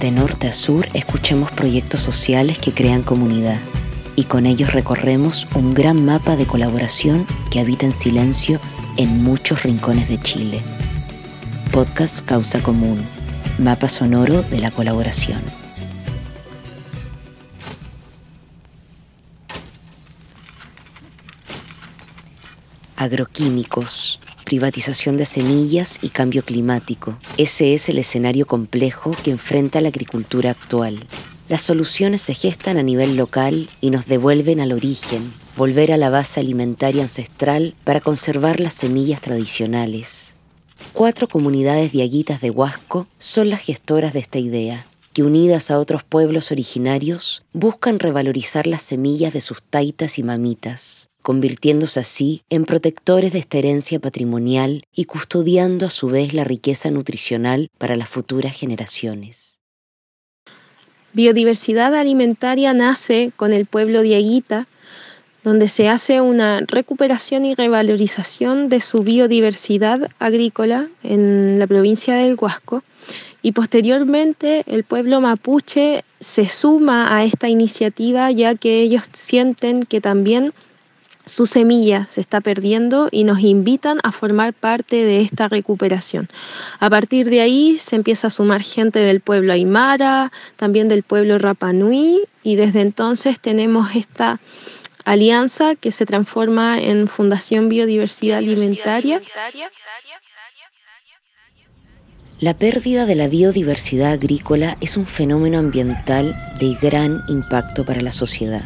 [0.00, 3.58] De norte a sur escuchamos proyectos sociales que crean comunidad
[4.14, 8.60] y con ellos recorremos un gran mapa de colaboración que habita en silencio
[8.98, 10.60] en muchos rincones de Chile.
[11.72, 13.02] Podcast Causa Común,
[13.58, 15.40] mapa sonoro de la colaboración.
[22.96, 27.18] Agroquímicos, privatización de semillas y cambio climático.
[27.36, 31.00] Ese es el escenario complejo que enfrenta la agricultura actual.
[31.48, 36.10] Las soluciones se gestan a nivel local y nos devuelven al origen, volver a la
[36.10, 40.36] base alimentaria ancestral para conservar las semillas tradicionales.
[40.92, 46.04] Cuatro comunidades diaguitas de Huasco son las gestoras de esta idea, que unidas a otros
[46.04, 53.32] pueblos originarios buscan revalorizar las semillas de sus taitas y mamitas, convirtiéndose así en protectores
[53.32, 58.54] de esta herencia patrimonial y custodiando a su vez la riqueza nutricional para las futuras
[58.54, 59.58] generaciones.
[61.14, 64.68] Biodiversidad alimentaria nace con el pueblo diaguita,
[65.42, 72.36] donde se hace una recuperación y revalorización de su biodiversidad agrícola en la provincia del
[72.38, 72.82] Huasco.
[73.46, 80.00] Y posteriormente el pueblo mapuche se suma a esta iniciativa ya que ellos sienten que
[80.00, 80.52] también
[81.26, 86.28] su semilla se está perdiendo y nos invitan a formar parte de esta recuperación.
[86.80, 91.38] A partir de ahí se empieza a sumar gente del pueblo Aymara, también del pueblo
[91.38, 94.40] Rapanui y desde entonces tenemos esta
[95.04, 99.20] alianza que se transforma en Fundación Biodiversidad Alimentaria.
[102.38, 108.12] La pérdida de la biodiversidad agrícola es un fenómeno ambiental de gran impacto para la
[108.12, 108.64] sociedad.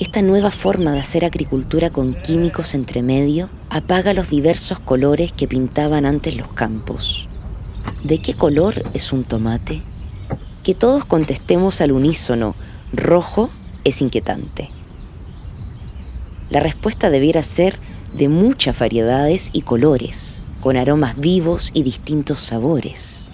[0.00, 5.46] Esta nueva forma de hacer agricultura con químicos entre medio apaga los diversos colores que
[5.46, 7.28] pintaban antes los campos.
[8.02, 9.82] ¿De qué color es un tomate?
[10.64, 12.54] Que todos contestemos al unísono,
[12.94, 13.50] rojo
[13.84, 14.70] es inquietante.
[16.48, 17.76] La respuesta debiera ser
[18.16, 23.28] de muchas variedades y colores, con aromas vivos y distintos sabores.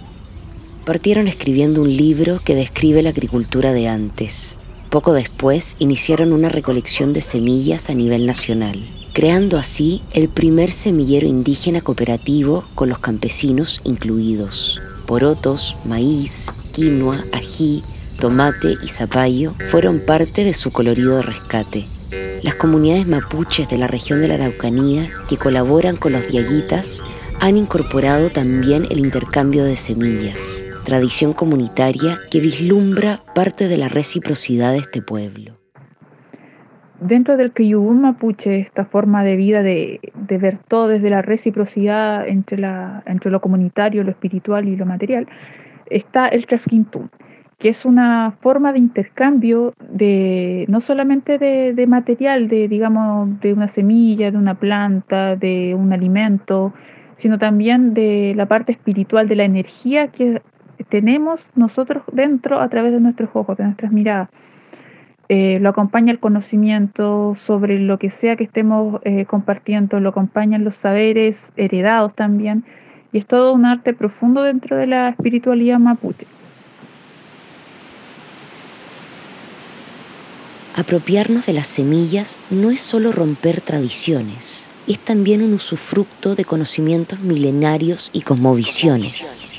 [0.84, 4.58] Partieron escribiendo un libro que describe la agricultura de antes,
[4.90, 8.78] poco después iniciaron una recolección de semillas a nivel nacional,
[9.14, 14.82] creando así el primer semillero indígena cooperativo con los campesinos incluidos.
[15.06, 17.82] Porotos, maíz, quinoa, ají,
[18.20, 21.86] tomate y zapallo fueron parte de su colorido rescate.
[22.42, 27.02] Las comunidades mapuches de la región de la Araucanía que colaboran con los diaguitas
[27.42, 34.70] han incorporado también el intercambio de semillas tradición comunitaria que vislumbra parte de la reciprocidad
[34.70, 35.58] de este pueblo.
[37.00, 42.58] Dentro del Kiyubun mapuche, esta forma de vida de, ver todo desde la reciprocidad entre,
[42.58, 45.26] la, entre lo comunitario, lo espiritual y lo material,
[45.86, 47.10] está el Trafkintun,
[47.58, 53.52] que es una forma de intercambio de no solamente de, de, material, de digamos de
[53.52, 56.72] una semilla, de una planta, de un alimento,
[57.16, 60.42] sino también de la parte espiritual, de la energía que
[60.88, 64.28] tenemos nosotros dentro a través de nuestros ojos, de nuestras miradas.
[65.28, 70.64] Eh, lo acompaña el conocimiento sobre lo que sea que estemos eh, compartiendo, lo acompañan
[70.64, 72.64] los saberes heredados también,
[73.12, 76.26] y es todo un arte profundo dentro de la espiritualidad mapuche.
[80.74, 87.20] Apropiarnos de las semillas no es solo romper tradiciones, es también un usufructo de conocimientos
[87.20, 89.52] milenarios y cosmovisiones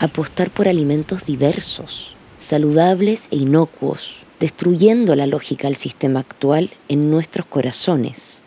[0.00, 7.44] apostar por alimentos diversos, saludables e inocuos, destruyendo la lógica del sistema actual en nuestros
[7.44, 8.42] corazones.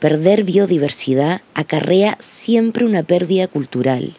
[0.00, 4.14] Perder biodiversidad acarrea siempre una pérdida cultural,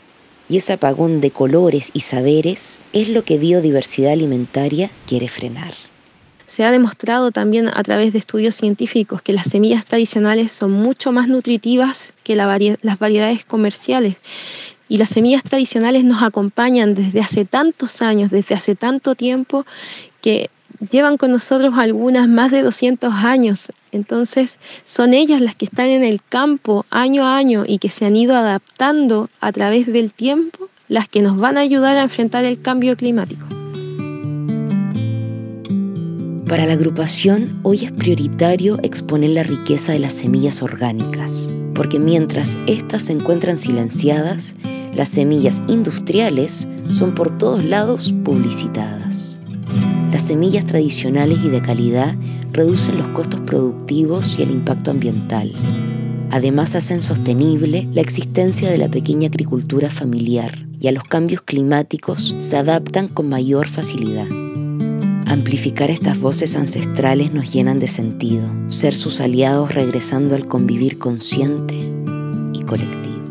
[0.50, 5.76] y ese apagón de colores y saberes es lo que biodiversidad alimentaria quiere frenar.
[6.48, 11.12] Se ha demostrado también a través de estudios científicos que las semillas tradicionales son mucho
[11.12, 14.18] más nutritivas que las variedades comerciales
[14.94, 19.66] y las semillas tradicionales nos acompañan desde hace tantos años, desde hace tanto tiempo,
[20.22, 20.50] que
[20.92, 23.72] llevan con nosotros algunas más de 200 años.
[23.92, 28.06] Entonces son ellas las que están en el campo año a año y que se
[28.06, 32.44] han ido adaptando a través del tiempo, las que nos van a ayudar a enfrentar
[32.44, 33.53] el cambio climático.
[36.54, 42.60] Para la agrupación, hoy es prioritario exponer la riqueza de las semillas orgánicas, porque mientras
[42.68, 44.54] éstas se encuentran silenciadas,
[44.94, 49.42] las semillas industriales son por todos lados publicitadas.
[50.12, 52.16] Las semillas tradicionales y de calidad
[52.52, 55.54] reducen los costos productivos y el impacto ambiental.
[56.30, 62.36] Además hacen sostenible la existencia de la pequeña agricultura familiar y a los cambios climáticos
[62.38, 64.28] se adaptan con mayor facilidad.
[65.34, 71.74] Amplificar estas voces ancestrales nos llenan de sentido, ser sus aliados regresando al convivir consciente
[72.54, 73.26] y colectivo.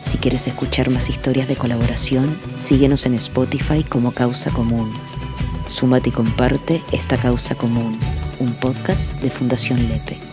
[0.00, 4.90] Si quieres escuchar más historias de colaboración, síguenos en Spotify como Causa Común.
[5.66, 7.98] Súmate y comparte esta causa común,
[8.38, 10.29] un podcast de Fundación Lepe.